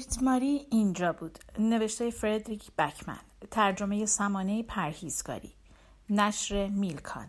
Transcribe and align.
بریت 0.00 0.22
ماری 0.22 0.66
اینجا 0.70 1.12
بود. 1.12 1.38
نوشته 1.58 2.10
فردریک 2.10 2.70
بکمن. 2.78 3.18
ترجمه 3.50 4.06
سمانه 4.06 4.62
پرهیزگاری. 4.62 5.52
نشر 6.10 6.68
میلکان. 6.68 7.26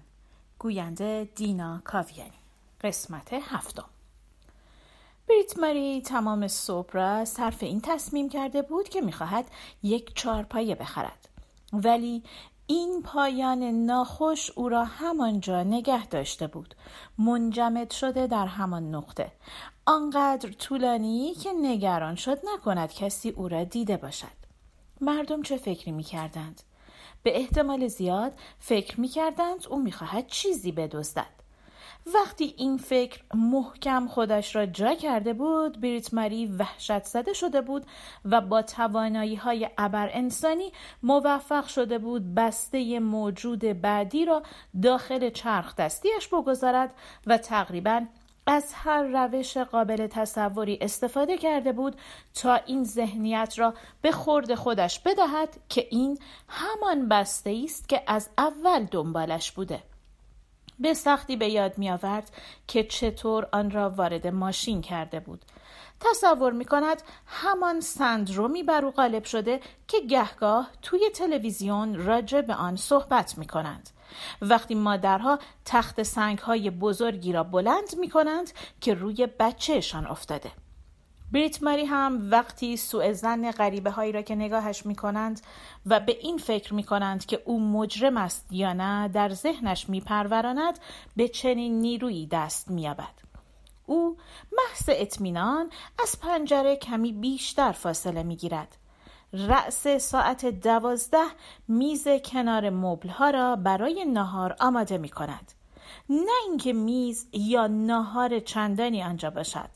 گوینده 0.60 1.30
دینا 1.36 1.82
کاویانی. 1.84 2.40
قسمت 2.82 3.34
هفتم. 3.34 3.86
بریت 5.30 5.60
ماری 5.60 6.02
تمام 6.02 6.48
صبح 6.48 6.92
را 6.92 7.26
صرف 7.26 7.64
این 7.64 7.82
تصمیم 7.82 8.30
کرده 8.30 8.62
بود 8.62 8.90
که 8.90 9.02
می‌خواهد 9.02 9.46
یک 9.84 10.16
چارپایه 10.16 10.76
بخرد. 10.76 11.30
ولی 11.74 12.24
این 12.68 13.02
پایان 13.04 13.64
ناخوش 13.64 14.52
او 14.52 14.70
را 14.70 14.86
همانجا 14.86 15.64
نگه 15.64 16.08
داشته 16.08 16.48
بود. 16.48 16.76
منجمد 17.18 17.92
شده 17.92 18.28
در 18.28 18.46
همان 18.46 18.96
نقطه. 18.96 19.32
آنقدر 19.92 20.52
طولانی 20.52 21.34
که 21.34 21.50
نگران 21.62 22.16
شد 22.16 22.38
نکند 22.54 22.94
کسی 22.94 23.30
او 23.30 23.48
را 23.48 23.64
دیده 23.64 23.98
باشد 23.98 24.28
مردم 25.02 25.42
چه 25.42 25.58
فکری 25.58 25.92
می 25.92 26.04
کردند؟ 26.04 26.62
به 27.24 27.38
احتمال 27.38 27.88
زیاد 27.88 28.34
فکر 28.60 29.00
می 29.00 29.08
کردند 29.08 29.66
او 29.70 29.80
می 29.80 29.92
خواهد 29.92 30.28
چیزی 30.28 30.72
بدزدد 30.72 31.42
وقتی 32.14 32.54
این 32.58 32.78
فکر 32.78 33.22
محکم 33.34 34.08
خودش 34.08 34.56
را 34.56 34.66
جا 34.66 34.96
کرده 34.96 35.34
بود 35.34 35.82
بریت 35.82 36.14
ماری 36.14 36.46
وحشت 36.46 37.04
زده 37.04 37.34
شده 37.34 37.62
بود 37.62 37.86
و 38.26 38.42
با 38.42 38.62
توانایی 38.62 39.36
های 39.36 39.70
ابر 39.78 40.10
انسانی 40.14 40.72
موفق 41.04 41.68
شده 41.68 41.98
بود 41.98 42.36
بسته 42.36 43.00
موجود 43.00 43.60
بعدی 43.60 44.26
را 44.26 44.44
داخل 44.82 45.30
چرخ 45.30 45.76
دستیش 45.76 46.28
بگذارد 46.28 46.94
و 47.28 47.38
تقریبا 47.38 48.06
از 48.46 48.74
هر 48.74 49.04
روش 49.04 49.58
قابل 49.58 50.08
تصوری 50.08 50.78
استفاده 50.82 51.38
کرده 51.38 51.72
بود 51.72 51.96
تا 52.34 52.56
این 52.56 52.84
ذهنیت 52.84 53.60
را 53.60 53.74
به 54.02 54.12
خورد 54.12 54.56
خودش 54.56 55.00
بدهد 55.00 55.50
که 55.70 55.88
این 55.92 56.20
همان 56.48 57.10
بسته 57.10 57.62
است 57.64 57.90
که 57.90 58.04
از 58.08 58.30
اول 58.38 58.84
دنبالش 58.84 59.52
بوده 59.52 59.84
به 60.82 60.94
سختی 60.94 61.36
به 61.36 61.50
یاد 61.50 61.78
می 61.78 61.92
آورد 61.92 62.32
که 62.68 62.84
چطور 62.84 63.48
آن 63.52 63.72
را 63.72 63.90
وارد 63.90 64.28
ماشین 64.28 64.82
کرده 64.82 65.20
بود. 65.20 65.46
تصور 66.00 66.54
می 66.54 66.66
کند 66.66 67.02
همان 67.26 67.80
سندرومی 67.80 68.64
بر 68.64 68.86
او 68.86 68.92
غالب 68.92 69.24
شده 69.24 69.60
که 69.88 70.00
گهگاه 70.00 70.70
توی 70.82 71.10
تلویزیون 71.10 71.96
راجع 71.96 72.42
به 72.42 72.56
آن 72.56 72.76
صحبت 72.76 73.38
می 73.38 73.48
کنند. 73.48 73.90
وقتی 74.42 74.76
مادرها 74.76 75.40
تخت 75.66 76.04
سنگ 76.04 76.38
های 76.38 76.70
بزرگی 76.70 77.34
را 77.34 77.44
بلند 77.44 77.96
می 78.00 78.10
کنند 78.10 78.52
که 78.82 78.94
روی 78.94 79.28
بچهشان 79.40 80.08
افتاده. 80.08 80.52
بریت 81.32 81.64
ماری 81.64 81.86
هم 81.86 82.32
وقتی 82.32 82.78
سوء 82.78 83.14
زن 83.14 83.52
غریبه 83.52 83.92
هایی 83.92 84.12
را 84.12 84.22
که 84.22 84.36
نگاهش 84.36 84.86
می 84.86 84.96
کنند 84.96 85.42
و 85.86 86.00
به 86.00 86.18
این 86.22 86.38
فکر 86.38 86.74
می 86.74 86.84
کنند 86.84 87.26
که 87.26 87.42
او 87.46 87.60
مجرم 87.60 88.18
است 88.18 88.48
یا 88.52 88.74
نه 88.74 89.08
در 89.08 89.30
ذهنش 89.30 89.90
می 89.90 90.02
پروراند 90.02 90.80
به 91.16 91.28
چنین 91.28 91.82
نیرویی 91.82 92.28
دست 92.28 92.72
می 92.72 92.82
یابد. 92.82 93.22
او 93.86 94.18
محض 94.52 94.90
اطمینان 95.02 95.70
از 96.04 96.20
پنجره 96.20 96.76
کمی 96.76 97.12
بیشتر 97.12 97.72
فاصله 97.72 98.24
می 98.24 98.36
گیرد. 98.36 98.78
رأس 99.34 99.88
ساعت 99.88 100.46
دوازده 100.46 101.28
میز 101.68 102.08
کنار 102.08 102.70
مبلها 102.70 103.30
را 103.30 103.56
برای 103.56 104.06
نهار 104.06 104.56
آماده 104.60 104.98
می 104.98 105.10
کند. 105.10 105.52
نه 106.10 106.32
اینکه 106.48 106.74
میز 106.74 107.28
یا 107.34 107.68
ناهار 107.68 108.40
چندانی 108.40 109.04
آنجا 109.04 109.30
باشد. 109.30 109.70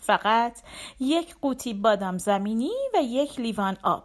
فقط 0.00 0.58
یک 1.00 1.36
قوطی 1.40 1.74
بادام 1.74 2.18
زمینی 2.18 2.72
و 2.94 3.02
یک 3.02 3.40
لیوان 3.40 3.76
آب. 3.82 4.04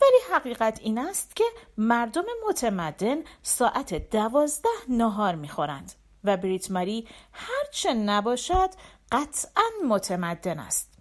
ولی 0.00 0.34
حقیقت 0.34 0.80
این 0.82 0.98
است 0.98 1.36
که 1.36 1.44
مردم 1.78 2.24
متمدن 2.48 3.16
ساعت 3.42 4.10
دوازده 4.10 4.68
نهار 4.88 5.34
می‌خورند 5.34 5.92
و 6.24 6.36
بریت 6.36 6.70
ماری 6.70 7.08
هرچه 7.32 7.94
نباشد 7.94 8.70
قطعا 9.12 9.62
متمدن 9.88 10.58
است. 10.58 10.91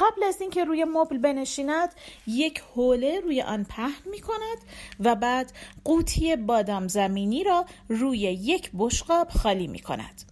قبل 0.00 0.24
از 0.24 0.40
اینکه 0.40 0.64
روی 0.64 0.84
مبل 0.84 1.18
بنشیند 1.18 1.94
یک 2.26 2.62
حوله 2.74 3.20
روی 3.20 3.42
آن 3.42 3.64
پهن 3.64 4.10
می 4.10 4.20
کند 4.20 4.58
و 5.00 5.14
بعد 5.14 5.52
قوطی 5.84 6.36
بادام 6.36 6.88
زمینی 6.88 7.44
را 7.44 7.66
روی 7.88 8.18
یک 8.18 8.70
بشقاب 8.78 9.28
خالی 9.28 9.66
می 9.66 9.78
کند 9.78 10.22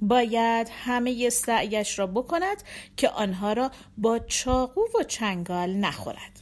باید 0.00 0.70
همه 0.84 1.30
سعیش 1.30 1.98
را 1.98 2.06
بکند 2.06 2.62
که 2.96 3.08
آنها 3.08 3.52
را 3.52 3.70
با 3.98 4.18
چاقو 4.18 4.80
و 5.00 5.02
چنگال 5.02 5.74
نخورد. 5.74 6.40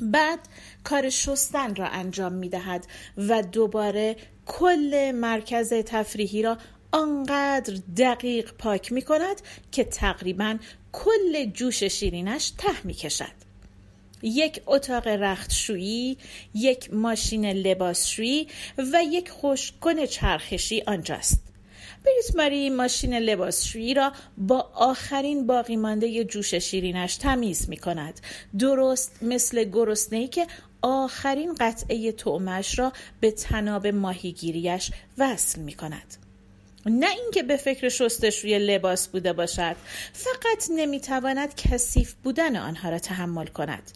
بعد 0.00 0.38
کار 0.84 1.10
شستن 1.10 1.74
را 1.74 1.86
انجام 1.86 2.32
می 2.32 2.48
دهد 2.48 2.86
و 3.16 3.42
دوباره 3.42 4.16
کل 4.46 5.12
مرکز 5.14 5.72
تفریحی 5.72 6.42
را 6.42 6.58
آنقدر 6.92 7.74
دقیق 7.96 8.52
پاک 8.52 8.92
می 8.92 9.02
کند 9.02 9.42
که 9.72 9.84
تقریبا 9.84 10.56
کل 10.96 11.44
جوش 11.44 11.84
شیرینش 11.84 12.52
ته 12.58 12.86
می 12.86 12.94
کشد. 12.94 13.36
یک 14.22 14.60
اتاق 14.66 15.06
رختشویی، 15.06 16.18
یک 16.54 16.94
ماشین 16.94 17.46
لباسشویی 17.46 18.48
و 18.78 19.02
یک 19.02 19.30
خوشکن 19.30 20.06
چرخشی 20.06 20.82
آنجاست. 20.86 21.42
بریت 22.04 22.36
ماری 22.36 22.70
ماشین 22.70 23.14
لباسشویی 23.14 23.94
را 23.94 24.12
با 24.38 24.70
آخرین 24.74 25.46
باقی 25.46 25.76
مانده 25.76 26.24
جوش 26.24 26.54
شیرینش 26.54 27.16
تمیز 27.16 27.68
می 27.68 27.76
کند. 27.76 28.20
درست 28.58 29.22
مثل 29.22 29.64
گرسنه 29.64 30.28
که 30.28 30.46
آخرین 30.82 31.54
قطعه 31.54 32.12
تومش 32.12 32.78
را 32.78 32.92
به 33.20 33.30
تناب 33.30 33.86
ماهیگیریش 33.86 34.90
وصل 35.18 35.60
می 35.60 35.72
کند. 35.72 36.25
نه 36.86 37.10
اینکه 37.10 37.42
به 37.42 37.56
فکر 37.56 37.88
شستش 37.88 38.38
روی 38.38 38.58
لباس 38.58 39.08
بوده 39.08 39.32
باشد 39.32 39.76
فقط 40.12 40.70
نمی‌تواند 40.70 41.54
کثیف 41.54 42.14
بودن 42.24 42.56
آنها 42.56 42.90
را 42.90 42.98
تحمل 42.98 43.46
کند. 43.46 43.90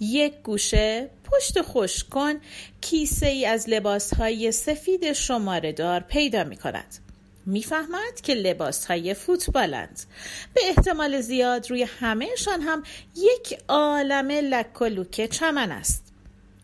یک 0.00 0.32
گوشه 0.42 1.10
پشت 1.24 1.60
خوش 1.60 2.04
کن 2.04 2.34
کیسه 2.80 3.26
ای 3.26 3.46
از 3.46 3.68
لباس 3.68 4.14
های 4.14 4.52
سفید 4.52 5.12
شماره 5.12 5.72
دار 5.72 6.00
پیدا 6.00 6.44
می 6.44 6.56
کند 6.56 6.98
می‌فهمد 7.46 8.20
که 8.22 8.34
لباس 8.34 8.86
های 8.86 9.14
فوتبالند. 9.14 10.00
به 10.54 10.60
احتمال 10.64 11.20
زیاد 11.20 11.70
روی 11.70 11.82
همهشان 11.82 12.60
هم 12.60 12.82
یک 13.16 13.58
عالم 13.68 14.30
لک 14.30 14.82
و 14.82 15.04
چمن 15.30 15.72
است. 15.72 16.07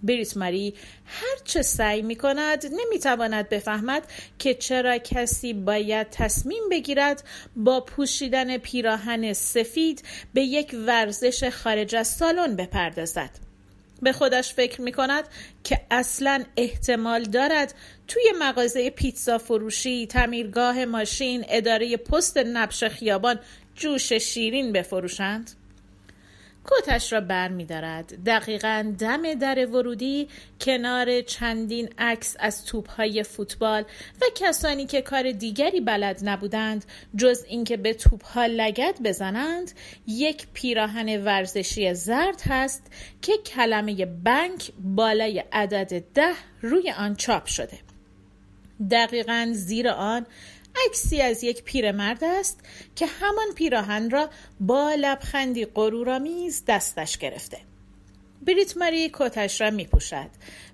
بریت 0.04 0.37
ماری 0.37 0.75
هرچه 1.04 1.62
سعی 1.62 2.03
می 2.03 2.16
کند 2.16 2.66
نمی 2.66 2.98
تواند 2.98 3.48
بفهمد 3.48 4.03
که 4.38 4.54
چرا 4.54 4.98
کسی 4.98 5.53
باید 5.53 6.10
تصمیم 6.10 6.62
بگیرد 6.70 7.25
با 7.56 7.81
پوشیدن 7.81 8.59
پیراهن 8.59 9.32
سفید 9.32 10.03
به 10.34 10.42
یک 10.42 10.76
ورزش 10.87 11.48
خارج 11.48 11.94
از 11.94 12.09
سالن 12.09 12.56
بپردازد 12.56 13.31
به 14.03 14.12
خودش 14.12 14.54
فکر 14.54 14.81
می 14.81 14.92
کند 14.92 15.25
که 15.65 15.81
اصلا 15.91 16.44
احتمال 16.56 17.22
دارد 17.25 17.75
توی 18.09 18.22
مغازه 18.38 18.91
پیتزا 18.91 19.38
فروشی، 19.38 20.06
تعمیرگاه 20.06 20.84
ماشین، 20.84 21.44
اداره 21.48 21.97
پست 21.97 22.38
نبش 22.38 22.84
خیابان 22.84 23.38
جوش 23.75 24.12
شیرین 24.12 24.72
بفروشند؟ 24.72 25.50
کتش 26.65 27.13
را 27.13 27.21
بر 27.21 27.49
می 27.49 27.65
دارد. 27.65 28.25
دقیقا 28.27 28.95
دم 28.99 29.35
در 29.35 29.67
ورودی 29.67 30.29
کنار 30.61 31.21
چندین 31.21 31.89
عکس 31.99 32.37
از 32.41 32.65
توپهای 32.65 33.22
فوتبال 33.22 33.83
و 34.21 34.25
کسانی 34.34 34.87
که 34.87 35.03
کار 35.03 35.33
دیگری 35.33 35.81
بلد 35.81 36.21
نبودند 36.22 36.84
جز 37.16 37.45
اینکه 37.49 37.77
به 37.77 37.95
توپها 37.95 38.47
لگت 38.47 38.99
بزنند 39.05 39.72
یک 40.07 40.47
پیراهن 40.55 41.25
ورزشی 41.25 41.95
زرد 41.95 42.43
هست 42.49 42.83
که 43.22 43.33
کلمه 43.47 44.07
بنک 44.07 44.72
بالای 44.78 45.45
عدد 45.53 46.05
ده 46.15 46.34
روی 46.60 46.91
آن 46.91 47.17
چاپ 47.17 47.47
شده 47.47 47.78
دقیقا 48.91 49.49
زیر 49.53 49.89
آن 49.89 50.27
عکسی 50.86 51.22
از 51.22 51.44
یک 51.44 51.62
پیرمرد 51.62 52.24
است 52.24 52.60
که 52.97 53.06
همان 53.06 53.47
پیراهن 53.54 54.10
را 54.10 54.30
با 54.60 54.94
لبخندی 54.94 55.65
غرورآمیز 55.65 56.62
دستش 56.68 57.18
گرفته 57.18 57.59
بریت 58.42 58.76
ماری 58.76 59.10
کتش 59.12 59.60
را 59.60 59.71
می 59.71 59.86
پوشد. 59.86 60.30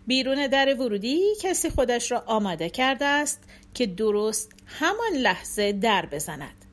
بیرون 0.07 0.47
در 0.47 0.75
ورودی 0.75 1.23
کسی 1.41 1.71
خودش 1.71 2.13
را 2.13 2.23
آماده 2.27 2.71
کرده 2.71 3.05
است 3.05 3.41
که 3.75 3.87
درست 3.87 4.51
همان 4.67 5.13
لحظه 5.13 5.73
در 5.73 6.07
بزند 6.07 6.65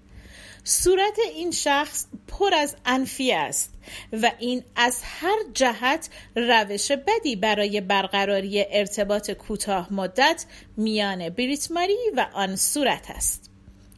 صورت 0.69 1.19
این 1.33 1.51
شخص 1.51 2.05
پر 2.27 2.53
از 2.53 2.75
انفی 2.85 3.33
است 3.33 3.73
و 4.13 4.31
این 4.39 4.63
از 4.75 5.01
هر 5.03 5.37
جهت 5.53 6.09
روش 6.35 6.91
بدی 6.91 7.35
برای 7.35 7.81
برقراری 7.81 8.65
ارتباط 8.69 9.31
کوتاه 9.31 9.93
مدت 9.93 10.45
میان 10.77 11.29
بریت 11.29 11.71
ماری 11.71 11.97
و 12.17 12.27
آن 12.33 12.55
صورت 12.55 13.11
است. 13.11 13.51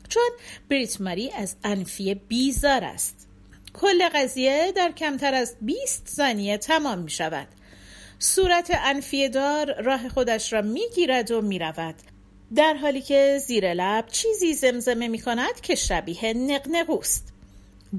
چون 0.10 0.30
بریت 0.70 1.02
ماری 1.02 1.32
از 1.32 1.56
انفی 1.64 2.16
بیزار 2.16 2.84
است. 2.84 3.28
کل 3.74 4.10
قضیه 4.10 4.72
در 4.76 4.92
کمتر 4.92 5.34
از 5.34 5.56
20 5.62 6.08
ثانیه 6.08 6.58
تمام 6.58 7.00
می 7.00 7.12
شود 7.12 7.48
صورت 8.20 8.72
انفیدار 8.84 9.82
راه 9.82 10.10
خودش 10.10 10.54
را 10.54 10.62
می 10.62 10.84
گیرد 10.96 11.32
و 11.32 11.42
می 11.42 11.60
رود 11.60 11.96
در 12.56 12.74
حالی 12.74 13.02
که 13.02 13.38
زیر 13.48 13.74
لب 13.74 14.08
چیزی 14.08 14.54
زمزمه 14.54 15.08
می 15.08 15.20
کند 15.20 15.62
که 15.62 15.76
شبیه 15.76 16.34
نقنقوست 16.34 17.34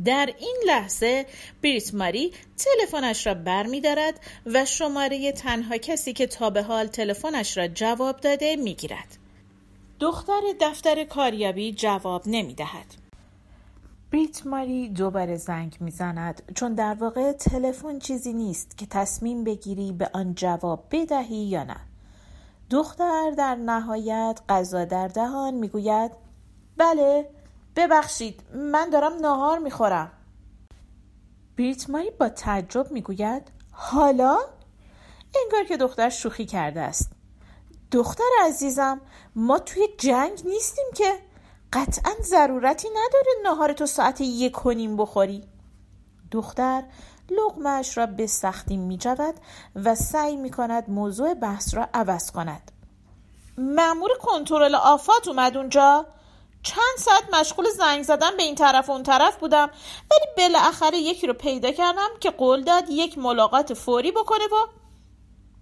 در 0.05 0.35
این 0.39 0.57
لحظه 0.67 1.27
بریت 1.63 1.95
ماری 1.95 2.33
تلفنش 2.57 3.27
را 3.27 3.35
بر 3.35 3.67
می 3.67 3.81
دارد 3.81 4.21
و 4.47 4.65
شماره 4.65 5.33
تنها 5.33 5.77
کسی 5.77 6.13
که 6.13 6.27
تا 6.27 6.51
به 6.51 6.63
حال 6.63 6.87
تلفنش 6.87 7.57
را 7.57 7.69
جواب 7.69 8.21
داده 8.21 8.57
می 8.57 8.75
گیرد. 8.75 9.17
دختر 10.01 10.41
دفتر 10.61 11.05
کاریابی 11.05 11.73
جواب 11.73 12.23
نمی 12.27 12.55
دهد. 12.55 12.87
بریت 14.13 14.47
ماری 14.47 14.89
دوباره 14.89 15.37
زنگ 15.37 15.77
می‌زند 15.81 16.53
چون 16.55 16.75
در 16.75 16.95
واقع 16.95 17.33
تلفن 17.33 17.99
چیزی 17.99 18.33
نیست 18.33 18.79
که 18.79 18.87
تصمیم 18.87 19.45
بگیری 19.45 19.93
به 19.93 20.11
آن 20.13 20.35
جواب 20.35 20.85
بدهی 20.91 21.37
یا 21.37 21.65
نه. 21.65 21.90
دختر 22.71 23.31
در 23.31 23.55
نهایت 23.55 24.41
غذا 24.49 24.85
در 24.85 25.09
دهان 25.09 25.55
می‌گوید 25.55 26.11
بله 26.77 27.31
ببخشید 27.77 28.43
من 28.55 28.91
دارم 28.91 29.13
ناهار 29.13 29.59
می‌خورم. 29.59 30.13
بریت 31.59 31.91
ماری 31.91 32.11
با 32.11 32.29
تعجب 32.29 32.91
می‌گوید 32.91 33.43
حالا؟ 33.73 34.39
انگار 35.45 35.65
که 35.69 35.77
دختر 35.77 36.09
شوخی 36.09 36.47
کرده 36.47 36.81
است. 36.81 37.13
دختر 37.93 38.31
عزیزم 38.45 39.01
ما 39.37 39.59
توی 39.59 39.89
جنگ 39.99 40.43
نیستیم 40.45 40.87
که 40.95 41.19
قطعا 41.73 42.13
ضرورتی 42.23 42.89
نداره 42.89 43.33
ناهار 43.45 43.73
تو 43.73 43.87
ساعت 43.87 44.21
یک 44.21 44.53
کنیم 44.53 44.97
بخوری. 44.97 45.45
دختر 46.31 46.83
لغمش 47.31 47.99
را 47.99 48.07
به 48.07 48.27
سختی 48.27 48.77
می 48.77 48.99
و 49.75 49.95
سعی 49.95 50.37
می 50.37 50.51
کند 50.51 50.91
موضوع 50.91 51.35
بحث 51.35 51.75
را 51.75 51.89
عوض 51.95 52.31
کند. 52.31 52.73
مأمور 53.59 54.11
کنترل 54.23 54.75
آفات 54.75 55.29
اومد 55.29 55.57
اونجا. 55.57 56.07
چند 56.63 56.99
ساعت 56.99 57.35
مشغول 57.35 57.65
زنگ 57.79 58.03
زدن 58.03 58.37
به 58.37 58.43
این 58.43 58.55
طرف 58.55 58.89
و 58.89 58.93
اون 58.93 59.03
طرف 59.03 59.37
بودم 59.37 59.71
ولی 60.11 60.27
بالاخره 60.37 60.99
یکی 60.99 61.27
رو 61.27 61.35
پیدا 61.35 61.73
کردم 61.73 62.09
که 62.21 62.31
قول 62.31 62.63
داد 62.63 62.85
یک 62.91 63.19
ملاقات 63.19 63.75
فوری 63.75 64.13
بکنه 64.13 64.45
و 64.45 64.67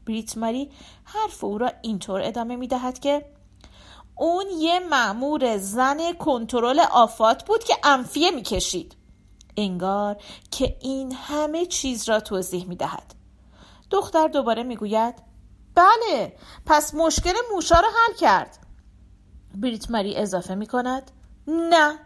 بریت 0.06 0.38
ماری 0.38 0.70
حرف 1.04 1.44
او 1.44 1.58
را 1.58 1.72
اینطور 1.82 2.22
ادامه 2.22 2.56
می 2.56 2.68
دهد 2.68 2.98
که 2.98 3.24
اون 4.16 4.46
یه 4.58 4.78
معمور 4.78 5.58
زن 5.58 6.12
کنترل 6.12 6.80
آفات 6.80 7.44
بود 7.44 7.64
که 7.64 7.74
انفیه 7.84 8.30
می 8.30 8.42
کشید 8.42 8.96
انگار 9.58 10.16
که 10.50 10.76
این 10.80 11.12
همه 11.12 11.66
چیز 11.66 12.08
را 12.08 12.20
توضیح 12.20 12.66
می 12.66 12.76
دهد 12.76 13.14
دختر 13.90 14.28
دوباره 14.28 14.62
می 14.62 14.76
گوید 14.76 15.14
بله 15.74 16.36
پس 16.66 16.94
مشکل 16.94 17.32
موشا 17.54 17.80
را 17.80 17.88
حل 17.88 18.14
کرد. 18.14 18.58
بریت 19.54 19.90
مری 19.90 20.16
اضافه 20.16 20.54
می 20.54 20.66
کند 20.66 21.10
نه 21.46 21.98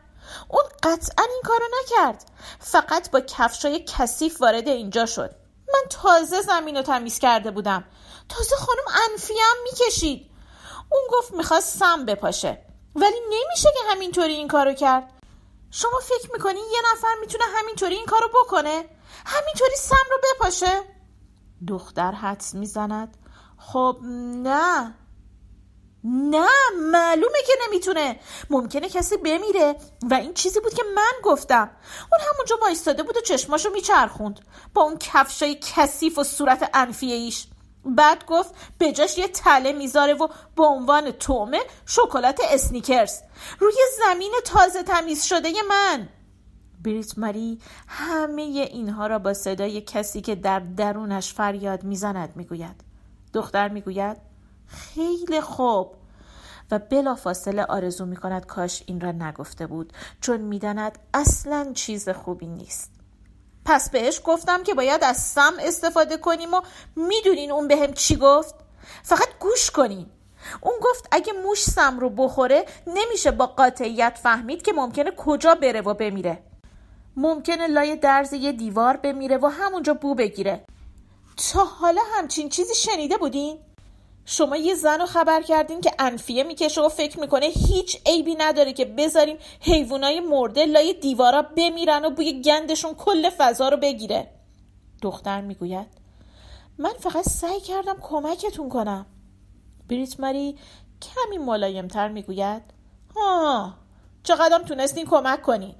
اون 0.48 0.62
قطعا 0.82 1.24
این 1.24 1.42
کارو 1.44 1.64
نکرد 1.82 2.24
فقط 2.58 3.10
با 3.10 3.20
کفشای 3.20 3.84
کثیف 3.88 4.42
وارد 4.42 4.68
اینجا 4.68 5.06
شد. 5.06 5.30
من 5.72 5.82
تازه 5.90 6.42
زمین 6.42 6.76
رو 6.76 6.82
تمیز 6.82 7.18
کرده 7.18 7.50
بودم 7.50 7.84
تازه 8.28 8.56
خانم 8.56 9.08
انفی 9.10 9.34
هم 9.34 9.56
می‌کشید. 9.64 10.30
اون 10.92 11.02
گفت 11.12 11.32
می‌خواست 11.32 11.78
سم 11.78 12.04
بپاشه 12.06 12.66
ولی 12.94 13.20
نمیشه 13.26 13.68
که 13.72 13.90
همینطوری 13.90 14.32
این 14.32 14.48
کارو 14.48 14.72
کرد. 14.74 15.21
شما 15.74 16.00
فکر 16.02 16.32
می‌کنین 16.32 16.64
یه 16.72 16.80
نفر 16.92 17.14
می‌تونه 17.20 17.44
همینطوری 17.56 17.94
این 17.94 18.06
کارو 18.06 18.28
بکنه؟ 18.28 18.84
همینطوری 19.26 19.76
سم 19.76 20.04
رو 20.10 20.16
بپاشه؟ 20.34 20.82
دختر 21.68 22.12
حدس 22.12 22.54
می‌زند. 22.54 23.16
خب 23.58 23.98
نه. 24.42 24.94
نه 26.04 26.48
معلومه 26.92 27.38
که 27.46 27.52
نمی‌تونه. 27.66 28.20
ممکنه 28.50 28.88
کسی 28.88 29.16
بمیره. 29.16 29.76
و 30.10 30.14
این 30.14 30.34
چیزی 30.34 30.60
بود 30.60 30.74
که 30.74 30.82
من 30.94 31.12
گفتم. 31.22 31.70
اون 32.12 32.20
همونجا 32.32 32.58
وایستاده 32.62 33.02
بود 33.02 33.16
و 33.16 33.20
چشماشو 33.20 33.70
میچرخوند. 33.70 34.40
با 34.74 34.82
اون 34.82 34.98
کفشای 34.98 35.58
کثیف 35.62 36.18
و 36.18 36.24
صورت 36.24 36.70
انفیه 36.74 37.14
ایش 37.14 37.46
بعد 37.84 38.26
گفت 38.26 38.54
جاش 38.94 39.18
یه 39.18 39.28
تله 39.28 39.72
می‌ذاره 39.72 40.14
و 40.14 40.28
به 40.56 40.64
عنوان 40.64 41.10
تومه 41.10 41.60
شکلات 41.86 42.40
اسنیکرز. 42.50 43.20
روی 43.58 43.74
زمین 43.98 44.32
تازه 44.44 44.82
تمیز 44.82 45.24
شده 45.24 45.52
من. 45.68 46.08
بریت 46.84 47.18
ماری 47.18 47.60
همه 47.88 48.42
اینها 48.42 49.06
را 49.06 49.18
با 49.18 49.34
صدای 49.34 49.80
کسی 49.80 50.20
که 50.20 50.34
در 50.34 50.60
درونش 50.60 51.34
فریاد 51.34 51.84
می‌زند 51.84 52.36
می‌گوید. 52.36 52.80
دختر 53.32 53.68
می‌گوید 53.68 54.16
خیلی 54.66 55.40
خوب. 55.40 55.94
و 56.70 56.78
بلا 56.78 57.14
فاصله 57.14 57.64
آرزو 57.64 58.06
می 58.06 58.16
کند 58.16 58.46
کاش 58.46 58.82
این 58.86 59.00
را 59.00 59.12
نگفته 59.12 59.66
بود 59.66 59.92
چون 60.20 60.40
می‌داند 60.40 60.98
اصلا 61.14 61.72
چیز 61.74 62.08
خوبی 62.08 62.46
نیست. 62.46 63.01
پس 63.64 63.90
بهش 63.90 64.20
گفتم 64.24 64.62
که 64.62 64.74
باید 64.74 65.04
از 65.04 65.16
سم 65.16 65.52
استفاده 65.60 66.16
کنیم 66.16 66.54
و 66.54 66.60
می‌دونین 66.96 67.52
اون 67.52 67.68
بهم 67.68 67.92
چی 67.92 68.16
گفت؟ 68.16 68.54
فقط 69.02 69.28
گوش 69.40 69.70
کنین. 69.70 70.06
اون 70.60 70.74
گفت 70.82 71.08
اگه 71.10 71.32
موش 71.32 71.62
سم 71.62 71.98
رو 71.98 72.10
بخوره 72.10 72.66
نمیشه 72.86 73.30
با 73.30 73.46
قاطعیت 73.46 74.18
فهمید 74.22 74.62
که 74.62 74.72
ممکنه 74.72 75.10
کجا 75.16 75.54
بره 75.54 75.80
و 75.80 75.94
بمیره. 75.94 76.42
ممکنه 77.16 77.66
لای 77.66 77.96
درز 77.96 78.32
یه 78.32 78.52
دیوار 78.52 78.96
بمیره 78.96 79.38
و 79.38 79.46
همونجا 79.46 79.94
بو 79.94 80.14
بگیره. 80.14 80.64
تا 81.52 81.64
حالا 81.64 82.00
همچین 82.14 82.48
چیزی 82.48 82.74
شنیده 82.74 83.16
بودین؟ 83.16 83.58
شما 84.24 84.56
یه 84.56 84.74
زن 84.74 85.00
رو 85.00 85.06
خبر 85.06 85.42
کردین 85.42 85.80
که 85.80 85.90
انفیه 85.98 86.44
می‌کشه 86.44 86.80
و 86.80 86.88
فکر 86.88 87.20
می‌کنه 87.20 87.46
هیچ 87.46 87.96
عیبی 88.06 88.34
نداره 88.34 88.72
که 88.72 88.84
بذاریم 88.84 89.36
حیوانای 89.60 90.20
مرده 90.20 90.66
لای 90.66 90.92
دیوارا 90.92 91.42
بمیرن 91.42 92.04
و 92.04 92.10
بوی 92.10 92.42
گندشون 92.42 92.94
کل 92.94 93.30
فضا 93.30 93.68
رو 93.68 93.76
بگیره. 93.76 94.28
دختر 95.02 95.40
می‌گوید 95.40 95.86
من 96.78 96.92
فقط 97.00 97.28
سعی 97.28 97.60
کردم 97.60 97.96
کمکتون 98.00 98.68
کنم. 98.68 99.06
بریت 99.88 100.20
ماری 100.20 100.58
کمی 101.02 101.38
ملایمتر 101.38 102.08
می‌گوید 102.08 102.62
ها 103.16 103.74
چقدرم 104.22 104.62
تونستین 104.62 105.06
کمک 105.06 105.42
کنین؟ 105.42 105.74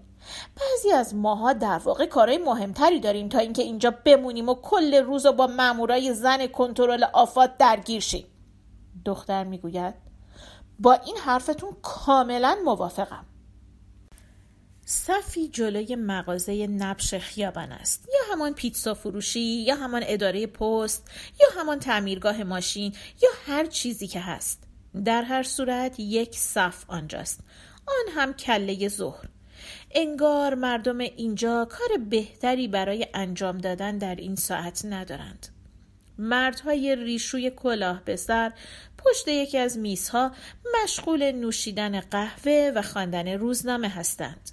بعضی 0.61 0.93
از 0.93 1.15
ماها 1.15 1.53
در 1.53 1.79
واقع 1.79 2.07
کارهای 2.07 2.39
مهمتری 2.39 3.01
داریم 3.01 3.29
تا 3.29 3.39
اینکه 3.39 3.63
اینجا 3.63 3.95
بمونیم 4.05 4.49
و 4.49 4.55
کل 4.55 4.95
روز 4.95 5.27
با 5.27 5.47
مامورای 5.47 6.15
زن 6.15 6.47
کنترل 6.47 7.05
آفات 7.13 7.59
درگیر 7.59 8.01
شیم. 8.01 8.27
دختر 9.05 9.45
می‌گوید 9.45 9.95
با 10.79 10.93
این 10.93 11.17
حرفتون 11.17 11.77
کاملا 11.83 12.57
موافقم. 12.65 13.25
صفی 14.85 15.49
جلوی 15.49 15.97
مغازه 15.97 16.67
نبش 16.67 17.15
خیابان 17.15 17.73
است. 17.73 18.09
یا 18.15 18.35
همان 18.35 18.55
پیتزا 18.55 18.95
فروشی 18.95 19.41
یا 19.41 19.75
همان 19.75 20.03
اداره 20.07 20.47
پست 20.47 21.11
یا 21.41 21.61
همان 21.61 21.79
تعمیرگاه 21.79 22.43
ماشین 22.43 22.95
یا 23.23 23.29
هر 23.47 23.67
چیزی 23.67 24.07
که 24.07 24.21
هست. 24.21 24.63
در 25.05 25.23
هر 25.23 25.43
صورت 25.43 26.01
یک 26.01 26.39
صف 26.39 26.85
آنجاست. 26.89 27.41
آن 27.87 28.15
هم 28.15 28.33
کله 28.33 28.89
ظهر. 28.89 29.29
انگار 29.91 30.55
مردم 30.55 30.99
اینجا 30.99 31.65
کار 31.65 31.99
بهتری 32.11 32.69
برای 32.69 33.07
انجام 33.15 33.59
دادن 33.59 33.99
در 33.99 34.15
این 34.15 34.37
ساعت 34.37 34.85
ندارند. 34.85 35.49
مردهای 36.19 36.97
ریشوی 36.97 37.51
کلاه 37.51 38.05
به 38.05 38.17
سر 38.17 38.53
پشت 38.99 39.29
یکی 39.29 39.59
از 39.59 39.79
میزها 39.79 40.33
مشغول 40.83 41.33
نوشیدن 41.33 42.01
قهوه 42.01 42.73
و 42.75 42.83
خواندن 42.83 43.29
روزنامه 43.29 43.89
هستند. 43.89 44.51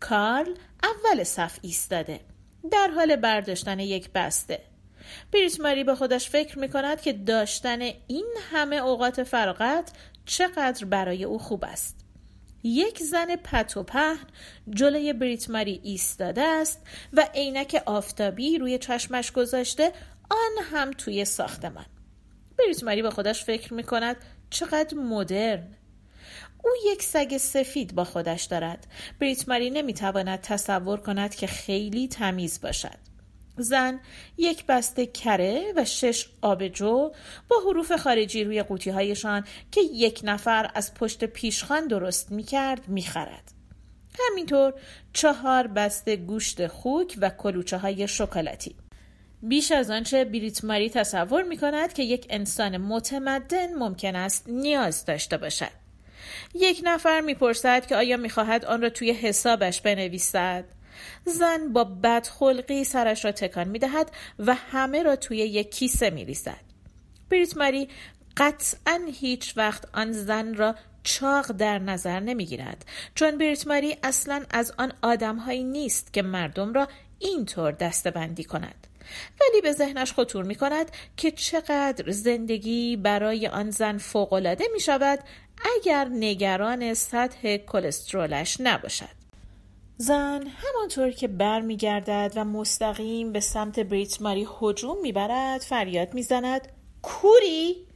کارل 0.00 0.54
اول 0.82 1.24
صف 1.24 1.58
ایستاده 1.62 2.20
در 2.70 2.88
حال 2.94 3.16
برداشتن 3.16 3.80
یک 3.80 4.10
بسته. 4.10 4.60
بریت 5.32 5.60
ماری 5.60 5.84
به 5.84 5.94
خودش 5.94 6.30
فکر 6.30 6.58
می 6.58 6.68
کند 6.68 7.00
که 7.00 7.12
داشتن 7.12 7.80
این 8.06 8.34
همه 8.52 8.76
اوقات 8.76 9.22
فراغت 9.22 9.92
چقدر 10.26 10.84
برای 10.84 11.24
او 11.24 11.38
خوب 11.38 11.64
است. 11.64 11.96
یک 12.64 12.98
زن 12.98 13.36
پت 13.36 13.76
و 13.76 13.82
پهن 13.82 14.26
جلوی 14.70 15.12
بریت 15.12 15.50
ماری 15.50 15.80
ایستاده 15.82 16.42
است 16.42 16.80
و 17.12 17.28
عینک 17.34 17.82
آفتابی 17.86 18.58
روی 18.58 18.78
چشمش 18.78 19.32
گذاشته 19.32 19.92
آن 20.30 20.64
هم 20.64 20.90
توی 20.90 21.24
ساختمان. 21.24 21.86
بریت 22.58 22.84
ماری 22.84 23.02
با 23.02 23.10
خودش 23.10 23.44
فکر 23.44 23.74
می 23.74 23.82
کند 23.82 24.16
چقدر 24.50 24.94
مدرن. 24.94 25.74
او 26.64 26.70
یک 26.92 27.02
سگ 27.02 27.36
سفید 27.36 27.94
با 27.94 28.04
خودش 28.04 28.44
دارد. 28.44 28.86
بریت 29.20 29.48
ماری 29.48 29.70
نمی 29.70 29.94
تواند 29.94 30.40
تصور 30.40 31.00
کند 31.00 31.34
که 31.34 31.46
خیلی 31.46 32.08
تمیز 32.08 32.60
باشد. 32.60 33.12
زن 33.56 34.00
یک 34.36 34.66
بسته 34.66 35.06
کره 35.06 35.72
و 35.76 35.84
شش 35.84 36.26
آبجو 36.42 37.12
با 37.48 37.56
حروف 37.66 37.92
خارجی 37.92 38.44
روی 38.44 38.62
قوطی 38.62 38.90
هایشان 38.90 39.44
که 39.70 39.80
یک 39.80 40.20
نفر 40.24 40.70
از 40.74 40.94
پشت 40.94 41.24
پیشخان 41.24 41.86
درست 41.86 42.32
می 42.32 42.42
کرد 42.42 42.88
می 42.88 43.02
خرد. 43.02 43.52
همینطور 44.30 44.74
چهار 45.12 45.66
بسته 45.66 46.16
گوشت 46.16 46.66
خوک 46.66 47.18
و 47.20 47.30
کلوچه 47.30 47.78
های 47.78 48.08
شکلاتی. 48.08 48.76
بیش 49.42 49.72
از 49.72 49.90
آنچه 49.90 50.24
بریت 50.24 50.64
ماری 50.64 50.90
تصور 50.90 51.42
می 51.42 51.56
کند 51.56 51.92
که 51.92 52.02
یک 52.02 52.26
انسان 52.30 52.76
متمدن 52.76 53.74
ممکن 53.74 54.16
است 54.16 54.48
نیاز 54.48 55.04
داشته 55.04 55.36
باشد. 55.36 55.82
یک 56.54 56.80
نفر 56.84 57.20
می‌پرسد 57.20 57.86
که 57.86 57.96
آیا 57.96 58.16
می‌خواهد 58.16 58.64
آن 58.64 58.82
را 58.82 58.90
توی 58.90 59.12
حسابش 59.12 59.80
بنویسد. 59.80 60.64
زن 61.24 61.72
با 61.72 61.84
بدخلقی 61.84 62.84
سرش 62.84 63.24
را 63.24 63.32
تکان 63.32 63.68
می‌دهد 63.68 64.10
و 64.38 64.54
همه 64.54 65.02
را 65.02 65.16
توی 65.16 65.36
یک 65.36 65.70
کیسه 65.70 66.10
میریزد. 66.10 66.60
بریت 67.30 67.56
ماری 67.56 67.88
قطعا 68.36 69.00
هیچ 69.20 69.56
وقت 69.56 69.84
آن 69.92 70.12
زن 70.12 70.54
را 70.54 70.74
چاق 71.02 71.52
در 71.52 71.78
نظر 71.78 72.20
نمی‌گیرد 72.20 72.84
چون 73.14 73.38
بریت 73.38 73.66
ماری 73.66 73.96
اصلا 74.02 74.44
از 74.50 74.72
آن 74.78 74.92
آدمهایی 75.02 75.64
نیست 75.64 76.12
که 76.12 76.22
مردم 76.22 76.72
را 76.72 76.88
اینطور 77.18 77.72
دستبندی 77.72 78.44
کند. 78.44 78.86
ولی 79.40 79.60
به 79.60 79.72
ذهنش 79.72 80.12
خطور 80.12 80.44
می 80.44 80.54
کند 80.54 80.90
که 81.16 81.30
چقدر 81.30 82.10
زندگی 82.10 82.96
برای 82.96 83.46
آن 83.46 83.70
زن 83.70 83.98
فوقالعاده 83.98 84.64
می 84.72 84.80
شود 84.80 85.18
اگر 85.76 86.08
نگران 86.12 86.94
سطح 86.94 87.56
کلسترولش 87.56 88.56
نباشد. 88.60 89.22
زن 89.96 90.46
همانطور 90.56 91.10
که 91.10 91.28
برمیگردد 91.28 92.32
و 92.36 92.44
مستقیم 92.44 93.32
به 93.32 93.40
سمت 93.40 93.80
بریت 93.80 94.22
ماری 94.22 94.48
هجوم 94.60 95.00
می‌برد 95.02 95.60
فریاد 95.60 96.14
می‌زند 96.14 96.68
کوری 97.02 97.86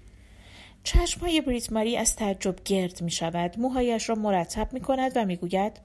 چشمهای 0.85 1.41
بریت 1.41 1.73
ماری 1.73 1.97
از 1.97 2.17
تعجب 2.17 2.57
گرد 2.65 3.03
می 3.03 3.11
شود 3.11 3.55
موهایش 3.59 4.09
را 4.09 4.15
مرتب 4.15 4.73
می 4.73 4.81
کند 4.81 5.13
و 5.17 5.25
می‌گوید 5.25 5.81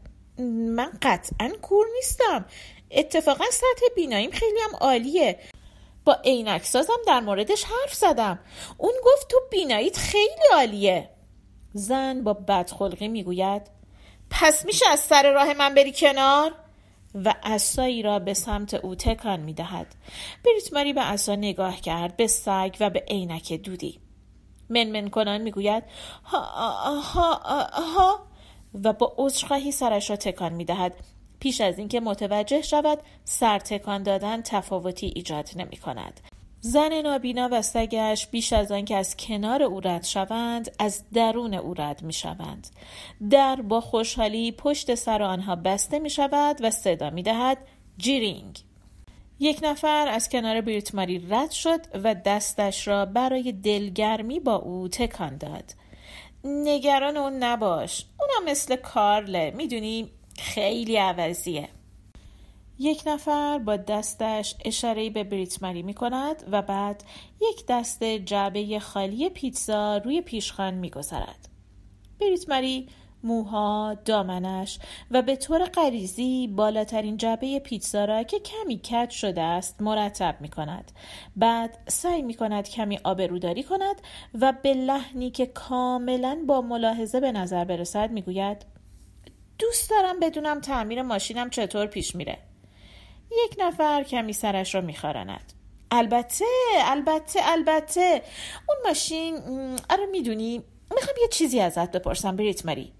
من 0.75 0.91
قطعا 1.01 1.51
کور 1.61 1.85
نیستم 1.95 2.45
اتفاقا 2.93 3.45
سطح 3.51 3.85
بیناییم 3.95 4.31
خیلی 4.31 4.59
هم 4.59 4.75
عالیه. 4.75 5.39
با 6.05 6.13
عینک 6.13 6.63
سازم 6.63 6.97
در 7.07 7.19
موردش 7.19 7.63
حرف 7.63 7.93
زدم. 7.93 8.39
اون 8.77 8.93
گفت 9.05 9.27
تو 9.29 9.37
بیناییت 9.51 9.97
خیلی 9.97 10.47
عالیه. 10.53 11.09
زن 11.73 12.23
با 12.23 12.33
بدخلقی 12.33 13.07
می‌گوید 13.07 13.61
پس 14.29 14.65
میشه 14.65 14.85
از 14.89 14.99
سر 14.99 15.31
راه 15.31 15.53
من 15.53 15.73
بری 15.73 15.93
کنار؟ 15.95 16.53
و 17.15 17.35
اسایی 17.43 18.01
را 18.01 18.19
به 18.19 18.33
سمت 18.33 18.73
او 18.73 18.95
تکان 18.95 19.39
می‌دهد. 19.39 19.95
بریت 20.45 20.73
ماری 20.73 20.93
به 20.93 21.11
اسا 21.11 21.35
نگاه 21.35 21.81
کرد 21.81 22.17
به 22.17 22.27
سگ 22.27 22.75
و 22.79 22.89
به 22.89 23.03
عینک 23.07 23.53
دودی. 23.53 23.99
منمن 24.69 25.09
کنان 25.09 25.41
می‌گوید 25.41 25.83
ها, 26.23 26.39
ها, 27.01 27.33
ها. 27.73 28.19
و 28.83 28.93
با 28.93 29.13
عذرخواهی 29.17 29.71
سرش 29.71 30.09
را 30.09 30.15
تکان 30.15 30.53
می‌دهد. 30.53 30.93
پیش 31.41 31.61
از 31.61 31.79
اینکه 31.79 31.99
متوجه 31.99 32.61
شود 32.61 32.99
سر 33.23 33.59
تکان 33.59 34.03
دادن 34.03 34.41
تفاوتی 34.41 35.11
ایجاد 35.15 35.49
نمی 35.55 35.77
کند. 35.77 36.19
زن 36.59 37.01
نابینا 37.01 37.49
و 37.51 37.61
سگش 37.61 38.27
بیش 38.27 38.53
از 38.53 38.71
آنکه 38.71 38.95
از 38.95 39.17
کنار 39.17 39.63
او 39.63 39.79
رد 39.79 40.03
شوند 40.03 40.71
از 40.79 41.03
درون 41.13 41.53
او 41.53 41.73
رد 41.73 42.01
می 42.03 42.13
شوند. 42.13 42.67
در 43.29 43.55
با 43.55 43.81
خوشحالی 43.81 44.51
پشت 44.51 44.95
سر 44.95 45.23
آنها 45.23 45.55
بسته 45.55 45.99
می 45.99 46.09
شود 46.09 46.57
و 46.61 46.71
صدا 46.71 47.09
می 47.09 47.23
دهد 47.23 47.57
جیرینگ 47.97 48.59
یک 49.39 49.59
نفر 49.63 50.07
از 50.07 50.29
کنار 50.29 50.61
بریتماری 50.61 51.27
رد 51.29 51.51
شد 51.51 51.79
و 52.03 52.15
دستش 52.15 52.87
را 52.87 53.05
برای 53.05 53.51
دلگرمی 53.51 54.39
با 54.39 54.55
او 54.55 54.87
تکان 54.87 55.37
داد 55.37 55.73
نگران 56.43 57.17
اون 57.17 57.33
نباش 57.33 58.05
اونم 58.19 58.51
مثل 58.51 58.75
کارله 58.75 59.53
می‌دونی 59.57 60.11
خیلی 60.41 60.97
عوضیه 60.97 61.69
یک 62.79 63.03
نفر 63.05 63.59
با 63.59 63.77
دستش 63.77 64.55
اشاره 64.65 65.09
به 65.09 65.23
بریتمری 65.23 65.83
می 65.83 65.93
کند 65.93 66.43
و 66.51 66.61
بعد 66.61 67.03
یک 67.41 67.65
دست 67.67 68.03
جعبه 68.03 68.79
خالی 68.79 69.29
پیتزا 69.29 69.97
روی 69.97 70.21
پیشخان 70.21 70.73
می 70.73 70.89
گذارد. 70.89 71.49
بریتمری 72.19 72.87
موها، 73.23 73.97
دامنش 74.05 74.79
و 75.11 75.21
به 75.21 75.35
طور 75.35 75.65
غریزی 75.65 76.47
بالاترین 76.47 77.17
جعبه 77.17 77.59
پیتزا 77.59 78.05
را 78.05 78.23
که 78.23 78.39
کمی 78.39 78.77
کج 78.77 79.09
شده 79.09 79.41
است 79.41 79.81
مرتب 79.81 80.37
می 80.39 80.49
کند. 80.49 80.91
بعد 81.35 81.77
سعی 81.87 82.21
می 82.21 82.33
کند 82.33 82.69
کمی 82.69 82.99
آبروداری 83.03 83.63
کند 83.63 84.01
و 84.33 84.53
به 84.63 84.73
لحنی 84.73 85.31
که 85.31 85.45
کاملا 85.45 86.43
با 86.47 86.61
ملاحظه 86.61 87.19
به 87.19 87.31
نظر 87.31 87.65
برسد 87.65 88.11
می 88.11 88.21
گوید 88.21 88.80
دوست 89.61 89.89
دارم 89.89 90.19
بدونم 90.19 90.61
تعمیر 90.61 91.01
ماشینم 91.01 91.49
چطور 91.49 91.85
پیش 91.85 92.15
میره. 92.15 92.37
یک 93.45 93.55
نفر 93.59 94.03
کمی 94.03 94.33
سرش 94.33 94.75
را 94.75 94.81
میخارند 94.81 95.53
البته 95.91 96.45
البته 96.85 97.39
البته. 97.43 98.21
اون 98.69 98.77
ماشین 98.85 99.35
آره 99.89 100.05
می‌دونی 100.11 100.63
می‌خوام 100.95 101.15
یه 101.21 101.27
چیزی 101.27 101.59
ازت 101.59 101.91
بپرسم 101.91 102.35
بریت 102.35 102.65
ماری 102.65 102.93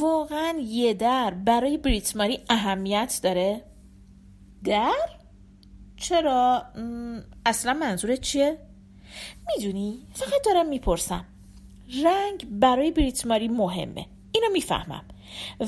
واقعا 0.00 0.58
یه 0.58 0.94
در 0.94 1.30
برای 1.30 1.78
بریت 1.78 2.16
ماری 2.16 2.40
اهمیت 2.50 3.20
داره؟ 3.22 3.64
در؟ 4.64 5.08
چرا؟ 5.96 6.62
اصلا 7.46 7.74
منظورت 7.74 8.20
چیه؟ 8.20 8.58
می‌دونی 9.56 10.06
فقط 10.14 10.44
دارم 10.44 10.68
می‌پرسم. 10.68 11.24
رنگ 12.04 12.46
برای 12.50 12.90
بریت 12.90 13.26
ماری 13.26 13.48
مهمه. 13.48 14.06
اینو 14.32 14.50
می‌فهمم. 14.52 15.04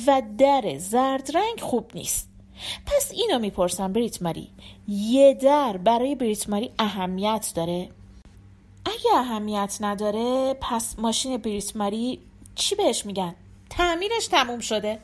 و 0.07 0.23
در 0.39 0.75
زرد 0.79 1.37
رنگ 1.37 1.61
خوب 1.61 1.91
نیست. 1.95 2.29
پس 2.87 3.13
اینو 3.13 3.39
می‌پرسم 3.39 3.93
بریت 3.93 4.23
ماری 4.23 4.49
یه 4.89 5.35
در 5.35 5.77
برای 5.77 6.15
بریت 6.15 6.49
ماری 6.49 6.71
اهمیت 6.79 7.53
داره؟ 7.55 7.89
اگه 8.85 9.15
اهمیت 9.15 9.77
نداره 9.81 10.55
پس 10.61 10.99
ماشین 10.99 11.37
بریت 11.37 11.77
ماری 11.77 12.19
چی 12.55 12.75
بهش 12.75 13.07
میگن؟ 13.07 13.35
تعمیرش 13.71 14.27
تموم 14.27 14.61
شده. 14.61 14.99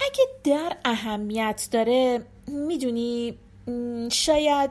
اگه 0.00 0.24
در 0.44 0.76
اهمیت 0.84 1.68
داره 1.72 2.22
می‌دونی 2.46 3.34
شاید 4.12 4.70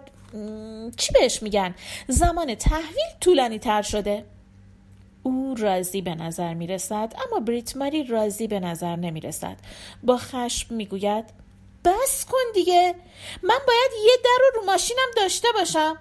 چی 0.98 1.14
بهش 1.14 1.44
میگن؟ 1.44 1.76
زمان 2.08 2.56
تحویل 2.56 3.08
طولانی 3.20 3.60
تر 3.60 3.82
شده. 3.82 4.26
او 5.26 5.56
راضی 5.58 6.02
به 6.02 6.16
نظر 6.16 6.54
می 6.54 6.68
رسد 6.68 7.14
اما 7.28 7.40
بریت 7.40 7.78
ماری 7.78 8.04
راضی 8.04 8.48
به 8.48 8.60
نظر 8.60 8.96
نمی 8.96 9.20
رسد 9.20 9.58
با 10.04 10.18
خشم 10.18 10.76
می 10.76 10.86
گوید 10.86 11.26
بس 11.86 12.26
کن 12.26 12.52
دیگه 12.54 12.96
من 13.44 13.60
باید 13.68 13.92
یه 14.06 14.18
در 14.24 14.38
رو 14.40 14.60
رو 14.60 14.66
ماشینم 14.66 15.08
داشته 15.18 15.48
باشم. 15.54 15.98